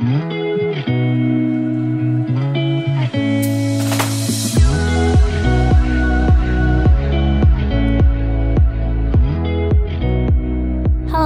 [0.00, 0.08] Hello，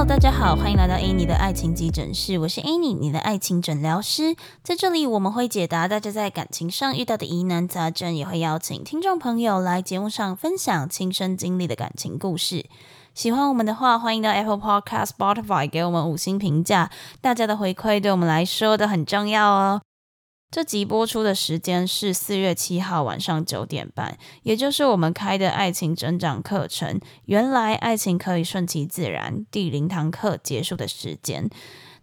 [0.03, 4.35] 大家好，欢迎来到 Annie 的爱情急诊室，我是 Annie，你的爱情诊疗师。
[4.61, 12.65] 在这里，我们会解答大家在感情上遇到的疑难杂症，也会邀请听众朋友来节目上分享亲身经历的感情故事。
[13.15, 16.91] 喜欢我们的话，欢迎到 Apple Podcast、Spotify 给我们五星评价，
[17.21, 19.81] 大家的回馈对我们来说都很重要哦。
[20.51, 31.49] 这集播出的时间是四月七号晚上九点半，也就是我们开的爱情成长课程“原来爱情可以顺其自然”第零堂课结束的时间。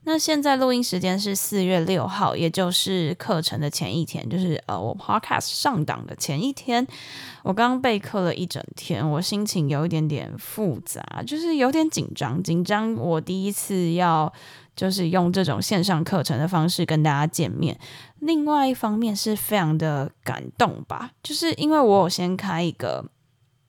[0.05, 6.87] 那现在录音时间是四月六号，也就是课程的前一天，就是呃我 podcast 上档的前一天。
[7.45, 14.33] 我刚备课了一整天，我心情有一点点复杂，就是有点紧张，紧张我第一次要
[14.75, 17.79] 就是用这种线上课程的方式跟大家见面。
[18.19, 23.05] 另外一方面是非常的感动吧，就是因为我有先开一个。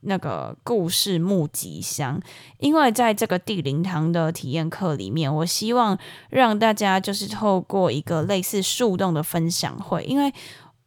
[0.05, 2.19] 那个故事募集箱，
[2.59, 5.97] 因为在这个地灵堂的体验课里面，我希望
[6.29, 10.33] 让大家就是透过一个类似树洞的分享会，因为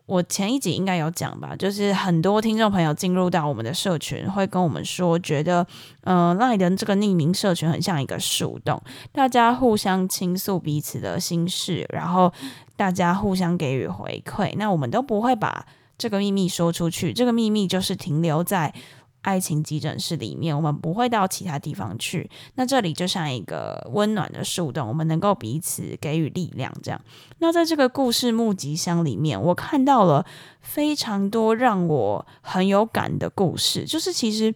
[0.07, 5.67] 我前一集应该有讲吧，就是很多听众朋友进入到我们的社群，会跟我们说，觉得
[6.03, 8.81] 嗯，赖的这个匿名社群很像一个树洞，
[9.13, 12.33] 大家互相倾诉彼此的心事，然后
[12.77, 15.67] 大家互相给予回馈，那我们都不会把
[15.99, 18.73] 这个秘密说出去，这个秘密就是停留在。
[19.23, 22.31] 爱情急诊室里面，我们不会到其他地方去。
[22.55, 26.73] 那这里就像一个温暖的树洞，我们能够彼此给予力量。
[26.83, 27.01] 这样，
[27.39, 30.25] 那在这个故事募集箱里面，我看到了
[30.61, 33.85] 非常多让我很有感的故事。
[33.85, 34.55] 就是其实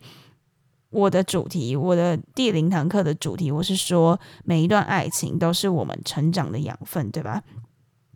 [0.91, 7.43] 我的主题，我的第零堂课的主题，我是说每一段爱情都是我们成长的养分，对吧？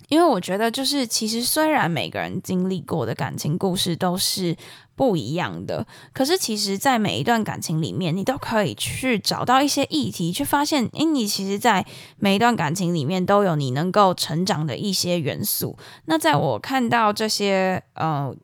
[0.09, 4.57] 因为我觉得，就是其实虽然每个人经历过的感情故事都是
[4.95, 11.85] 不一样的，可是其实，在每一段感情里面，你都可以去找到一些议题，去发现，诶，你其实，在
[12.19, 15.77] 每一段感情里面都有你能够成长的一些元素。
[16.05, 18.35] 那在我看到这些，呃。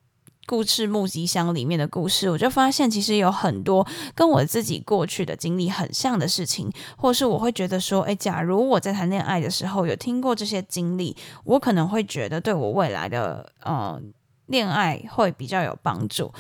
[0.51, 14.03] 故事募集箱里面的故事，我就发现其实有很多跟我自己过去的经历很像的事情，或是我会觉得说，诶，假如我在谈恋爱的时候有听过这些经历，我可能会觉得对我未来的呃
[14.47, 16.33] 恋爱会比较有帮助。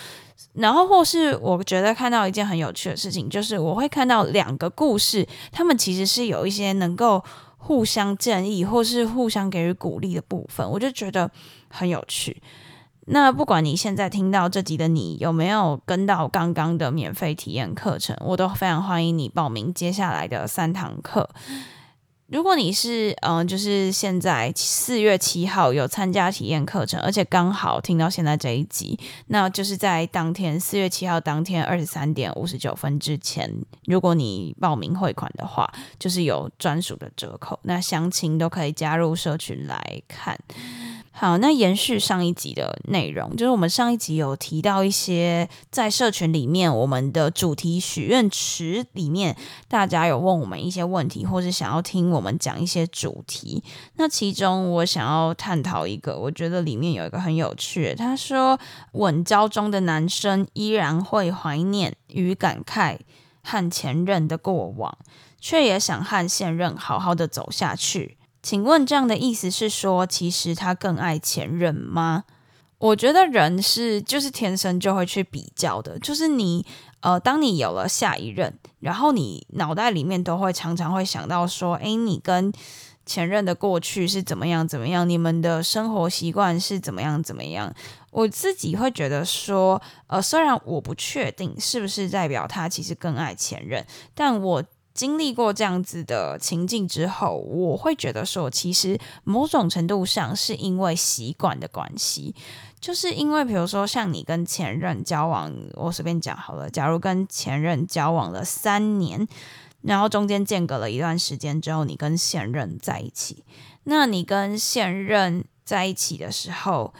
[0.54, 7.22] 然后或是我觉得看到一件很有趣的事情，就是我会看到两个故事，他们其实是有一些能够
[7.58, 11.30] 互相建议或是互相给予鼓励的部分，我就觉得
[11.68, 12.42] 很有趣。
[13.06, 21.28] 那不管你现在听到这集的你有没有跟到刚刚的免费体验课程，我都非常欢迎你报名接下来的三堂课。
[22.28, 28.96] 如果你是嗯，就是现在四月七号有参加体验课程，而且刚好听到现在这一集，
[29.26, 33.52] 那就是在当天四月七号当天二十三点五十九分之前，
[33.86, 35.68] 如果你报名汇款的话，
[35.98, 37.58] 就是有专属的折扣。
[37.64, 40.38] 那详情都可以加入社群来看。
[41.12, 49.36] 好，那延续上一集的内容，就是我们上一集有提到一些在社群里面，我们的主题许愿池里面，
[49.68, 53.62] 大家有问我们一些问题，或是想要听我们讲一些主题。
[53.96, 57.94] 那其中我想要探讨一个，我觉得里面有一个很有趣。
[57.94, 58.58] 他说，
[58.92, 62.96] 稳交中的男生依然会怀念与感慨
[63.42, 64.96] 和前任的过往，
[65.38, 68.16] 却也想和现任好好的走下去。
[68.42, 72.24] 请问这样的意思是说，其实他更爱前任吗？
[72.78, 76.64] 我觉得人是就是天生就会去比较的，就是你
[77.00, 82.50] 呃，当你有了下一任，然后你脑袋里面都会常常会想到说，诶，你跟
[83.04, 87.74] 前任的过去是怎么样怎么样，你们的生活习惯是怎么样怎么样。
[88.10, 94.64] 我自己会觉得说，呃，虽然我不确定是不是代表他其实更爱前任，但我。
[95.00, 102.34] 经历过这样子的情境之后，我会觉得说，其实某种程度上是因为习惯的关系，
[102.78, 109.26] 就是因为比如说像你跟前任交往，我随便讲好了，假如跟前任交往了三年，
[109.80, 113.42] 然后中间间隔了一段时间之后，你跟现任在一起，
[113.84, 116.92] 那你跟现任在一起的时候。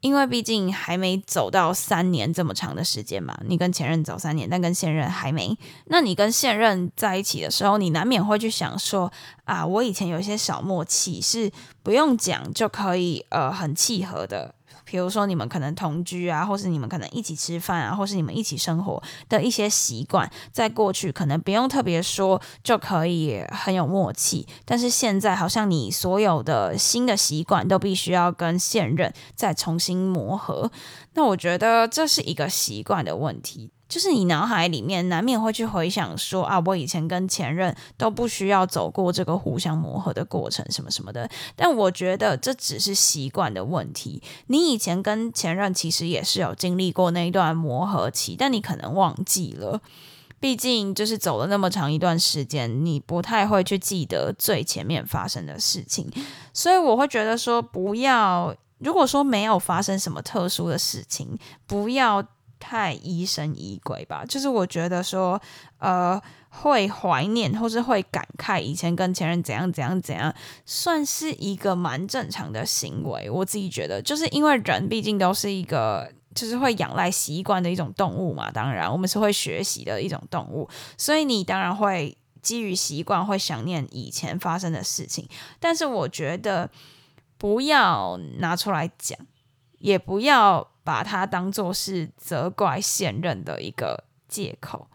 [0.00, 5.56] 因为毕竟还没走到三年这么长的时间嘛，你跟前任走三年，但跟现任还没。
[5.86, 9.12] 那你跟现任在一起的时候，你难免会去想说
[9.44, 11.50] 啊，我以前有些小默契是
[11.82, 14.54] 不用讲就可以呃很契合的
[14.90, 30.72] 比如说你们可能同居啊，或是你们可能一起吃饭啊，或是你们一起生活的一些习惯，在过去可能不用特别说就可以很有默契，但是现在好像你所有的新的习惯都必须要跟现任再重新磨合。
[31.14, 33.70] 那我觉得这是一个习惯的问题。
[33.90, 41.28] 就是你脑海里面难免会去回想说啊，我以前跟前任都不需要走过这个互相磨合的过程，什么什么的。
[41.56, 44.22] 但我觉得这只是习惯的问题。
[44.46, 49.80] 你以前跟前任其实也是有经历过那一段磨合期，但你可能忘记了。
[50.38, 56.08] 毕竟就是走了那么长一段时间，你不太会去记得最前面发生的事情。
[56.54, 62.24] 所以我会觉得说，不要如果说没有发生什么特殊的事情，不要。
[62.60, 65.40] 太疑神疑鬼吧，就是我觉得说，
[65.78, 66.20] 呃，
[66.50, 70.32] 会怀念或是会感慨以前跟前任怎样怎样怎样，
[70.66, 73.28] 算是一个蛮正常的行为。
[73.30, 78.50] 我自己觉得，就是因为人毕竟都是一个，就是会仰赖习惯的一种动物嘛。
[78.50, 80.68] 当然，我们是会学习的一种动物，
[80.98, 85.26] 所以你当然会基于习惯会想念以前发生的事情。
[85.58, 86.70] 但是我觉得
[87.38, 89.18] 不要拿出来讲，
[89.78, 90.69] 也不要。
[90.82, 94.88] 把它当做是责怪现任的一个借口，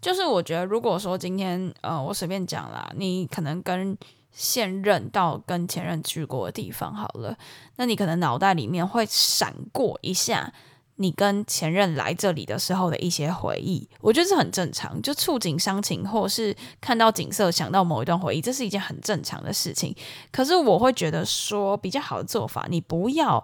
[0.00, 3.96] 就是我觉得，如果说今天呃，我随便讲啦，你可能跟
[4.30, 7.36] 现任到跟前任去过的地方好了，
[7.76, 10.52] 那你可能脑袋里面会闪过一下
[10.96, 19.94] 你跟前任来这里的时候的一些回忆，我觉得这很正常，就触景伤情，或是看到景色想到某一段回忆，这是一件很正常的事情。
[20.30, 23.42] 可是我会觉得说，比较好的做法，你不要。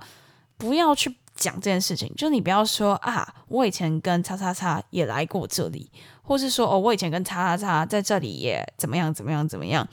[0.58, 5.90] 不要去讲这件事情，就你不要说啊，我以前跟叉叉叉也来过这里，
[6.20, 9.88] 或是说哦，我以前跟叉叉叉在这里也怎么样怎么样怎么样，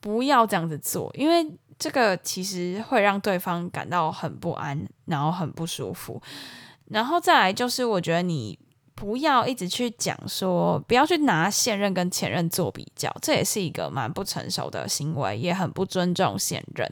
[0.00, 1.44] 不要这样子做，因为
[1.78, 6.22] 这个其实会让对方感到很不安，然后很不舒服。
[6.86, 8.56] 然后再来就是，我觉得你
[8.94, 16.88] 不要一直去讲说，不要去拿现任跟前任做比较，这也是一个蛮不成熟的行为，也很不尊重现任。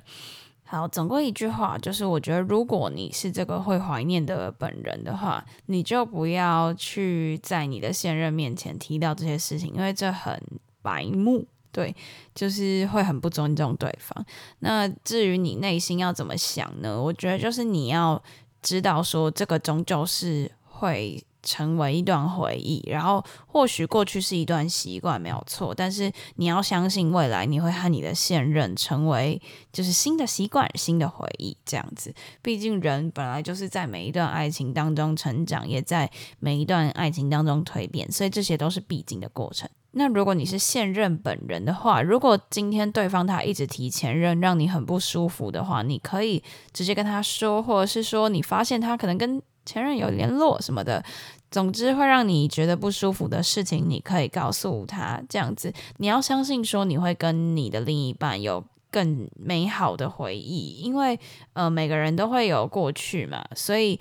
[0.73, 10.43] 好，总归一句话，就是我觉得，如果你是这个会怀念的本人的话，你就不要去在你的现任面前提到这些事情，因为这很
[10.81, 11.95] 白目，对，
[12.35, 14.25] 就是会很不尊重对方。
[14.61, 16.99] 那至于你内心要怎么想呢？
[16.99, 18.23] 我觉得就是你要
[18.63, 21.23] 知道，说这个终究是会。
[21.43, 25.75] 成为一段回忆，然后或许过去是一段习惯，没有错。
[25.75, 29.41] 但是你要相信，未来你会和你的现任成为
[29.73, 32.15] 就是新的习惯、新的回忆，这样子。
[32.41, 39.69] 毕竟人本来就是在每一段爱情当中成长，也在每一段爱情当中蜕变，所以这些都是必经的过程。
[39.95, 46.43] 那如果你是现任本人的话，如果今天对方他一直提前任，让你很不舒服的话，你可以
[46.73, 49.43] 直接跟他说，或者是说你发现他可能跟。
[49.65, 51.05] 前任有联络什么的，
[51.51, 55.23] 总之会让你觉得不舒服的事情，你可以告诉他。
[55.29, 61.19] 这样子，你要相信说你会跟你的另一半有更美好的回忆，因为
[61.55, 63.99] 呃每个人都会有过去嘛，所以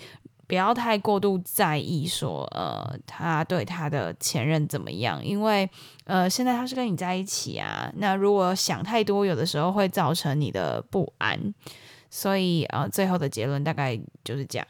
[0.48, 5.70] 不要太过度在意说呃他对他的前任怎么样，因为
[6.06, 11.54] 呃现在他是跟你在一起啊，那如果想太多，有的时候会造成你的不安。
[12.10, 14.68] 所以呃最后的结论大概就是这样。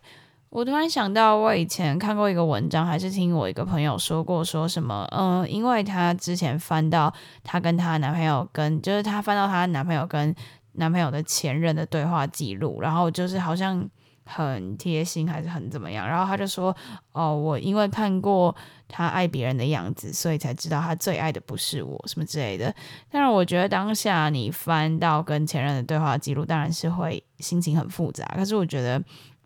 [0.51, 7.12] 我突然想到，我以前看过一个文章，还是听我一个朋友说过，说什么，嗯，因为她之前翻到
[7.42, 10.36] 她跟她男朋友跟，就是她翻到她男朋友跟
[10.74, 13.89] 男朋友的前任的对话记录，然后就是好像
[14.25, 16.75] 很贴心，还是很怎么样，然后她就说，
[17.13, 18.53] 哦，我因为看过
[18.89, 22.75] 他爱别人的样子，所以才知道他最爱的不是我，什么之类的。
[23.10, 29.01] 但是我觉得当下你翻到跟前任的对话记录，当然是会心情很复杂，可是我觉得。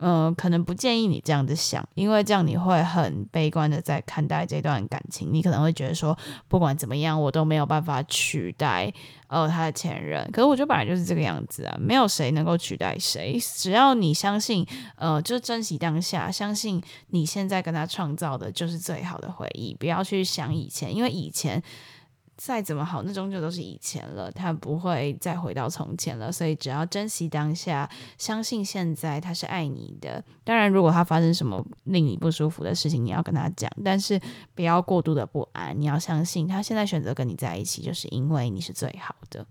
[0.08, 5.34] 嗯，可能不建议你这样子想，因为这样你会很悲观的在看待这段感情。
[5.34, 6.16] 你可能会觉得说，
[6.48, 8.94] 不管怎么样，我都没有办法取代
[9.30, 10.24] 呃他的前任。
[10.32, 13.40] 可是我觉得本来就是这个样子啊，没有谁能够取代谁。
[13.40, 14.64] 只要你相信，
[14.98, 21.64] 呃，就珍惜当下，相信你现在跟他创造的就是最好的回忆，不要去想以前，因为以前。
[22.38, 26.32] 再怎么好，那终究都是以前了，他不会再回到从前了。
[26.32, 30.24] 所以只要珍惜当下，相信现在他是爱你的。
[30.44, 34.20] 当然，如果他发生什么令你不舒服的事情，你要跟他讲，但是
[34.54, 35.74] 不要过度的不安。
[35.80, 39.46] 你要相信他现在选择跟你在一起，就是因为你是最好的。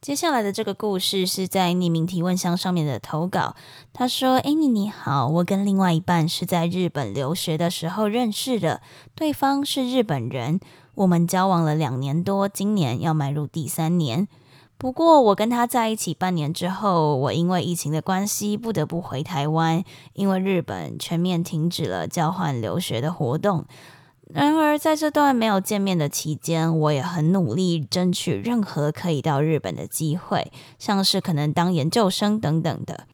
[0.00, 3.54] 接下来的这个故事是在匿名提问箱上面的投稿。
[3.92, 8.80] 他说：“Amy 你好，我跟另外一半是在日本留学的时候认识的，
[9.14, 10.58] 对方是日本人，
[10.94, 14.26] 我们交往了两年多，今年要迈入第三年。
[14.78, 23.66] 不过我跟他在一起半年之后，我因为疫情的关系不得不回台湾，因为日本全面停止了交换留学的活动。
[24.32, 33.06] 然而在这段没有见面的期间，我也很努力争取任何可以到日本的机会，像是可能当研究生等等的。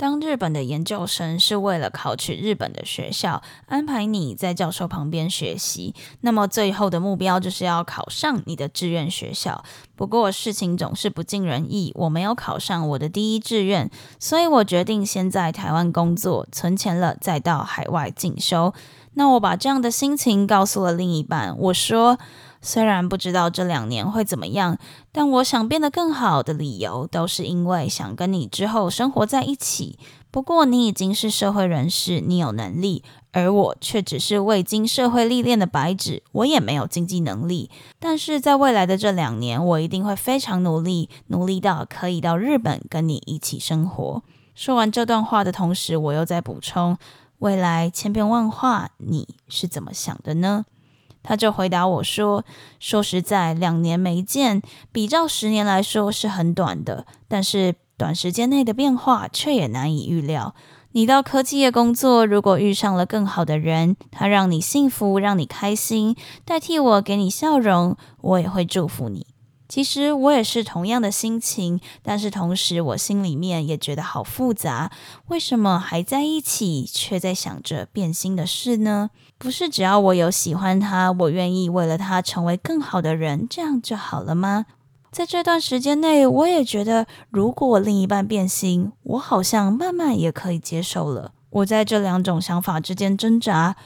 [0.00, 9.62] 当日本的研究生是为了考取日本的学校，安排你在教授旁边学习，那么最后的目标就是要考上你的志愿学校。
[9.94, 18.72] 不过事情总是不尽人意，我没有考上我的第一志愿，所以我决定先在台湾工作，存钱了再到海外进修。
[19.12, 22.18] 那我把这样的心情告诉了另一半，我说。
[22.62, 24.78] 虽然不知道这两年会怎么样，
[25.12, 29.98] 但我想变得更好的理由都是因为想跟你之后生活在一起。
[30.30, 33.02] 不过你已经是社会人士，你有能力，
[33.32, 37.68] 而我却只是未经社会历练的白纸，我也没有经济能力。
[37.98, 44.22] 但是在未来的这两年，我一定会非常努力，努力到可以到日本跟你一起生活。
[44.54, 46.96] 说完这段话的同时，我又在补充：
[47.38, 50.66] 未来千变万化，你是怎么想的呢？
[51.22, 52.44] 他就回答我说
[52.80, 60.54] ：“说实在，两年没见，比照十年来说是很短的，但是短时间内的变化却也难以预料。
[60.92, 69.26] 你到科技业工作，如果遇上了更好的人，他让你幸福，让你开心，代替我给你笑容，我也会祝福你。”
[69.70, 74.90] 其实我也是同样的心情，但是同时我心里面也觉得好复杂。
[75.28, 79.10] 为什么还在一起，却在想着变心的事呢？
[79.40, 84.66] 不是只要我有喜欢他，我愿意为了他成为更好的人，这样就好了吗？
[85.10, 91.32] 在这段时间内，我也觉得，如果另一半变心，我好像慢慢也可以接受了。
[91.48, 93.76] 我在这两种想法之间挣扎，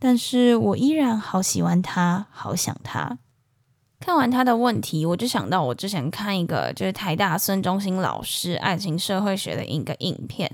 [0.00, 3.16] 但是我依然好喜欢他，好想他。
[4.00, 10.50] 看完他的问题，我就想到我之前看一个就是台大孙中兴老师爱情社会学的一个影片，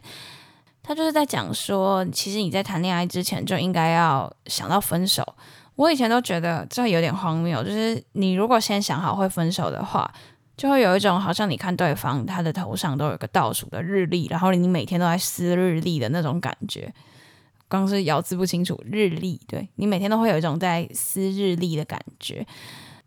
[0.90, 5.25] 他就是在讲说，其实你在谈恋爱之前就应该要想到分手。
[5.76, 10.12] 我以前都觉得这有点荒谬，就是你如果先想好会分手的话，
[10.56, 16.92] 就会有一种好像你看对方他的头上都有个倒数的日历，然后你每天都在撕日历的那种感觉。
[17.68, 22.44] 光是咬字不清楚，日历，对你每天都会有一种在撕日历的感觉。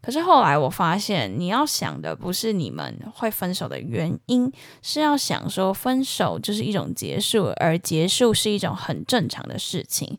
[0.06, 10.18] 可是后来我发现，你要想的不是你们会分手的原因，是要想说分手就是一种结束，而结束是一种很正常的事情。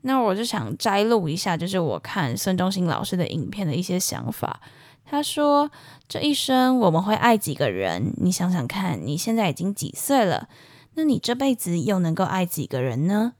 [0.00, 4.62] 那我就想摘录一下，就是我看孙中兴老师的影片的一些想法。
[5.04, 5.70] 他说
[6.08, 8.14] ：“这一生我们会爱几个人？
[8.16, 10.48] 你想想看，你现在已经几岁了？
[10.94, 13.34] 那你这辈子又能够爱几个人呢？”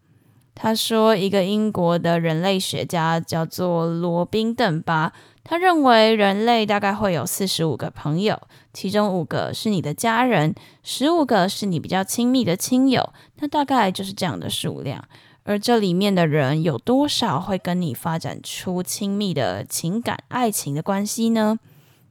[0.54, 8.40] 他说：“一个英国的人类学家叫做罗宾邓巴。”他认为人类大概会有四十五个朋友，
[8.72, 15.04] 其中五个是你的家人，十五个是你比较亲密的亲友，那大概就是这样的数量。
[15.42, 21.58] 而这里面的人有多少会跟你发展出亲密的情感、爱情的关系呢？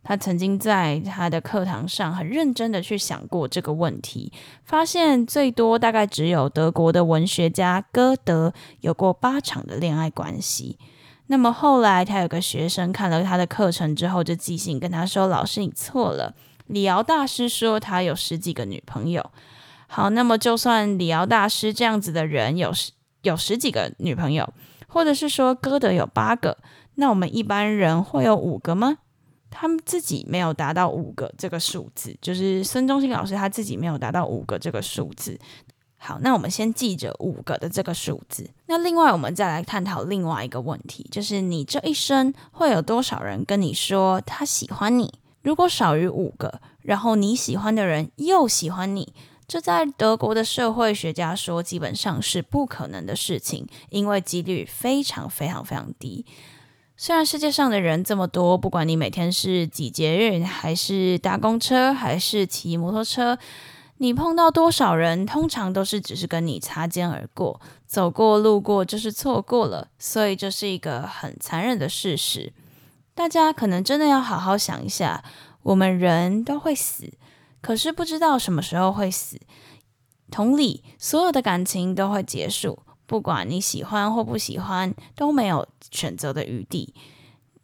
[0.01, 4.33] 他曾经在他的课堂上很认真的去想过这个问题，
[4.63, 10.77] 发现最多大概只有德国的文学家歌德有过八场的恋爱关系。
[11.31, 16.33] 那么后来，他有个学生看了他的课程之后，就寄信跟他说：“老师，你错了。
[16.65, 19.23] 李敖大师说他有十几个女朋友。
[19.85, 24.51] 好，那么就算李敖大师这样子的人有十有十几个女朋友，
[24.87, 26.57] 或者是说歌德有八个，
[26.95, 28.97] 那我们一般人会有五个吗？
[29.51, 35.37] 他们自己没有达到五个这个数字，就是孙中兴老师他自己没有达到五个这个数字。”
[36.01, 38.49] 好，那我们先记着五个的这个数字。
[38.67, 45.13] 那另外，我们再来探讨另外一个问题，就是你这一生会有多少人跟你说他喜欢你？
[45.41, 49.13] 如果少于五个，然后你喜欢的人又喜欢你，
[49.45, 56.25] 这在德国的社会学家说，基本上是不可能的事情，因为几率非常非常非常低。
[56.95, 63.37] 虽然世界上的人这么多，不管你每天是挤捷运，还是搭公车，还是骑摩托车。
[64.01, 72.53] 你碰到多少人，通常都是只是跟你擦肩而过，走过路过就是错过了，所以这是一个很残忍的事实。
[73.13, 75.23] 大家可能真的要好好想一下，
[75.63, 77.11] 我们人都会死，
[77.59, 79.37] 可是不知道什么时候会死。
[80.31, 86.93] 同理，所有的感情都会结束，不管你喜欢或不喜欢，都没有选择的余地。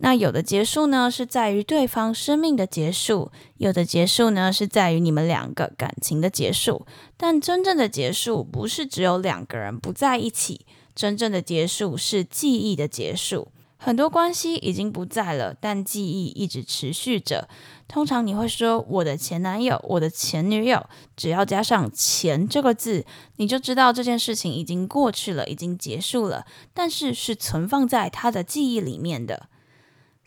[0.05, 6.85] 那有的结束呢，是在于对方生命的结束；有的结束呢，是在于你们两个感情的结束。
[7.17, 13.47] 但真正的结束不是只有两个人不在一起，真正的结束是记忆的结束。
[13.77, 17.49] 很多关系已经不在了，但记忆一直持续着。
[17.87, 20.85] 通常你会说我的前男友、我的前女友，
[21.17, 23.03] 只要加上“前”这个字，
[23.37, 26.45] 你就知道这件事情已经过去了，已经结束了。
[26.75, 29.47] 但是是存放在他的记忆里面的。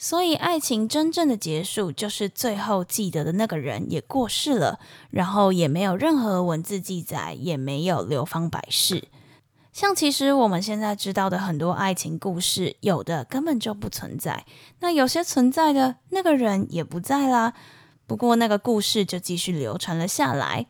[0.01, 4.79] 所以，爱情真正的结束，就是最后记得的那个人也过世了，
[5.11, 9.09] 然后也没有任何文字记载，也没有流芳百世。
[9.73, 14.47] 像其实我们现在知道的很多爱情故事，有的根本就不存在，
[14.79, 17.55] 那有些存在的那个人也不在啦。
[18.07, 20.67] 不过那个故事就继续流传了下来。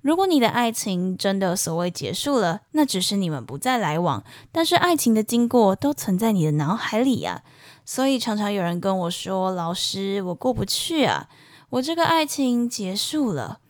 [0.00, 7.42] 如果你的爱情真的所谓结束了，那只是你们不再来往，但是爱情的经过都存在你的脑海里呀。
[7.84, 11.28] 所以常常有人跟我说：“老师，我过不去啊，
[11.70, 13.60] 我这个爱情结束了。”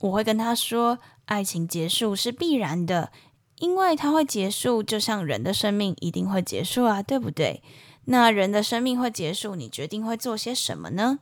[0.00, 3.12] 我会跟他说：“爱情结束是必然的。”
[3.60, 7.62] 因为它会结束，就像人的生命一定会结束啊，对不对？
[8.06, 11.18] 那人的生命会结束，你决定会做些什么呢？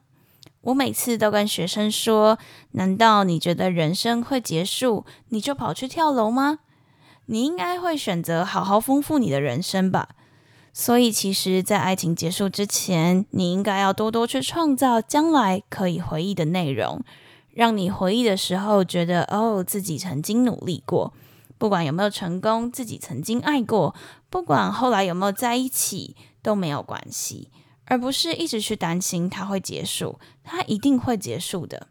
[0.61, 2.39] 我每次都跟学生说：
[2.73, 6.61] 难道你觉得人生会结束，你就跑去跳楼吗？
[7.27, 10.11] 你应该会选择好好丰富你的人生吧。
[10.81, 17.03] 所以，其实，在爱情结束之前，你应该要多多去创造将来可以回忆的内容，
[17.51, 21.13] 让你回忆的时候觉得哦，自己曾经努力过。
[21.59, 23.93] 不管有没有成功，自己曾经爱过，
[24.31, 27.51] 不管后来有没有在一起，都没有关系，
[27.87, 31.89] 而不是一直去担心它会结束，它一定会结束的。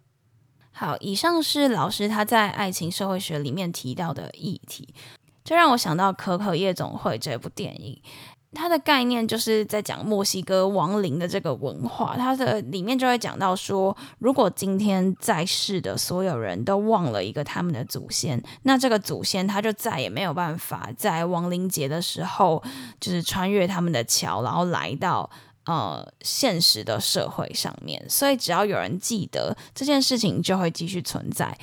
[0.72, 4.94] 好，以上是老师他在爱情社会学里面提到的议题，
[5.44, 8.01] 这让我想到《可可夜总会》这部电影。
[8.54, 22.63] 它的概念就是在讲墨西哥亡灵的这个文化，它的里面就会讲到说，如果今天在世的所有人都忘了一个他们的祖先，那这个祖先他就再也没有办法在亡灵节的时候，
[23.00, 25.30] 就是穿越他们的桥，然后来到
[25.66, 28.04] 呃现实的社会上面。
[28.10, 31.56] 所以只要有人记得这件事情，就会继续存在。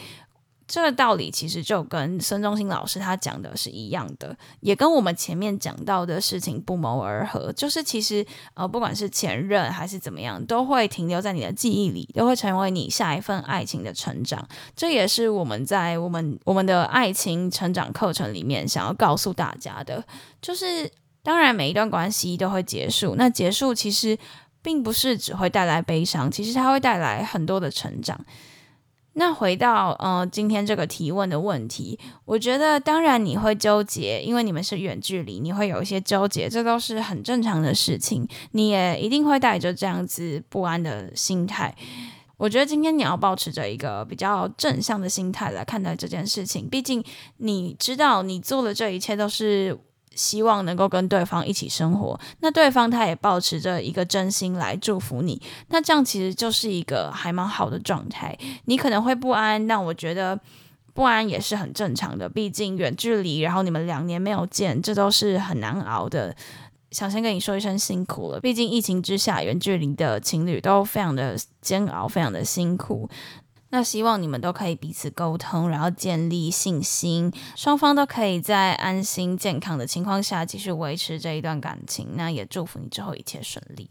[0.66, 7.52] 这个道理其实就跟孙中兴老师他讲的是一样的，也跟我们前面讲到的事情不谋而合。
[7.52, 14.48] 就是其实呃，不管是前任还是怎么样，都会停留在你的记忆里，都会成为你下一份爱情的成长。
[14.74, 20.02] 这也是我们在我们我们的爱情成长课程里面想要告诉大家的。
[20.40, 20.90] 就是
[21.22, 24.18] 当然每一段关系都会结束，那结束其实
[24.62, 28.18] 并不是只会带来悲伤，其实它会带来很多的成长。
[29.14, 38.28] 那回到呃今天这个提问的问题，我觉得当然你会纠结，因为你们是远距离，你会有一些纠结，这都是很正常的事情。
[38.52, 41.74] 你也一定会带着这样子不安的心态。
[42.36, 47.02] 我觉得今天你要保持着一个比较正向的心态来看待这件事情，毕竟
[47.36, 49.78] 你知道你做的这一切都是。
[50.14, 58.38] 希望能够跟对方一起生活，那对方他也保持着一个真心来祝福你，那这样其实就是一个还蛮好的状态。
[58.66, 60.38] 你可能会不安，但我觉得
[60.92, 66.34] 不安也是很正常的，毕竟远距离，然后你们两年没有见，这都是很难熬的。
[66.90, 73.10] 想先跟你说一声辛苦了，毕竟疫情之下，远距离的情侣都非常的煎熬，非常的辛苦。
[73.74, 82.10] 那希望你们都可以彼此沟通，然后建立信心，双方都可以在安心健康的情况下继续维持这一段感情。
[82.14, 83.90] 那也祝福你之后一切顺利。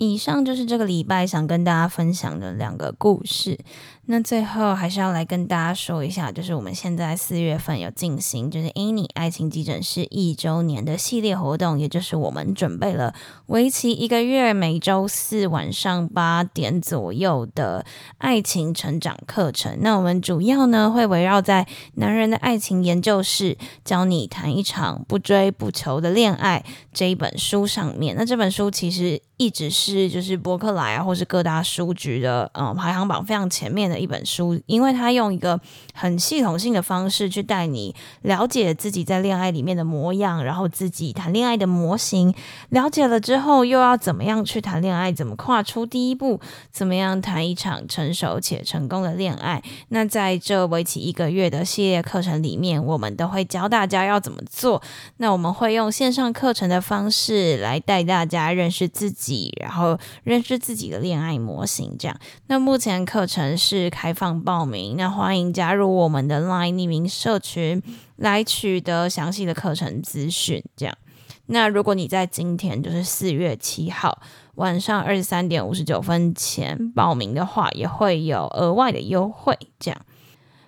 [0.00, 3.58] 以上就是这个礼拜想跟大家分享的两个故事。
[4.06, 13.14] 那最后还是要来跟大家说一下，就是我们现在四月份有进行就是爱你爱情急诊室一周年的系列活动，也就是我们准备了
[13.46, 17.84] 为期一个月，每周四晚上八点左右的
[18.18, 19.78] 爱情成长课程。
[19.80, 28.16] 那我们主要呢会围绕在男人的爱情研究室，教你谈一场不追不求的恋爱这一本书上面。
[28.16, 33.98] 那这本书其实一直是就是博客来啊，或是各大书局的嗯排行榜非常前面的。
[33.98, 35.60] 一本书，因为他用一个
[35.92, 42.34] 很系统性的方式去带你了解自己在恋爱里面的模样，然后自己谈恋爱的模型。
[42.70, 45.12] 了解了之后，又要怎么样去谈恋爱？
[45.12, 46.40] 怎么跨出第一步？
[46.70, 49.62] 怎么样谈一场成熟且成功的恋爱？
[49.88, 54.82] 那在这为期一个月的系列课程里面，我们都会教大家要怎么做。
[55.18, 59.29] 那我们会用线上课程的方式来带大家认识自己
[59.60, 61.94] 然后认识自己的恋爱模型。
[61.98, 63.90] 这样，那目前课程是。
[63.90, 67.82] 开放报名，那欢迎加入我们的 LINE 匿名社群
[68.16, 70.62] 来取得详细的课程资讯。
[70.76, 70.96] 这样，
[71.46, 74.22] 那如果你在今天就是四月七号
[74.54, 79.58] 晚上二十三点五十九分前报名的话，也会有额外的优惠。
[79.78, 80.00] 这样，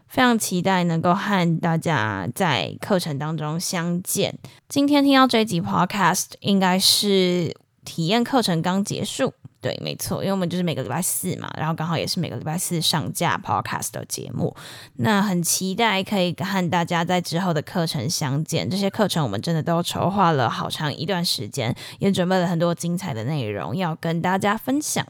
[0.09, 4.37] 非常期待能够和大家在课程当中相见。
[4.69, 7.57] 今天听到这集 Podcast，应该是。
[7.85, 9.35] 体验课程刚结束。
[9.61, 14.53] 对，没错，因为我们就是每个礼拜四嘛，然后刚好也是每个礼拜四上架 podcast 的节目，
[14.97, 18.69] 那很期待可以和大家在之后的课程相见。
[18.69, 25.07] 这些课程我们真的都筹划了好长一段时间，也准备了很多精彩的内容要跟大家分享。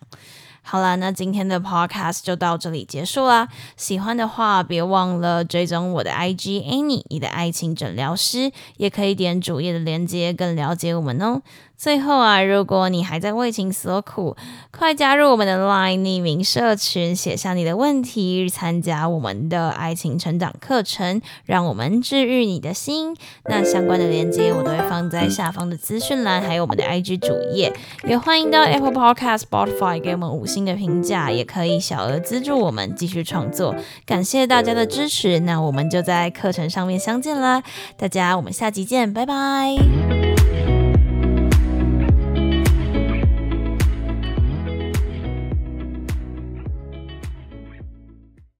[0.65, 3.49] 好啦，那今天的 podcast 就到这里结束啦。
[3.77, 11.43] 喜欢的话，别忘了追踪我的 IG Annie，你的爱情诊疗师，也可以点主页的链接更了解我们哦。
[11.83, 14.37] 最后啊，如果你还在为情所苦，
[14.71, 23.17] 快加入我们的 LINE 匿名社群，写下你的问题，参加我们的爱情成长课程，让我们治愈你的心。
[23.47, 27.73] 那相关的链接我都会放在下方的资讯栏，还有我们的 IG 主页。
[28.05, 33.75] 也欢迎到 Apple Podcast、Spotify 给我们五星的评价，也可以小额资助我们继续创作。
[34.07, 37.61] 感谢大家的支持，那我们就在课程上面相见啦！
[37.97, 40.82] 大家，我们下集见，拜拜。